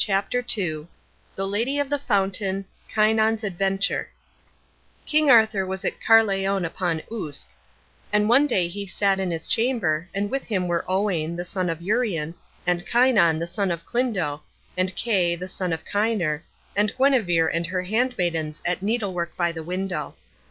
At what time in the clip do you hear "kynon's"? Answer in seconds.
2.91-3.43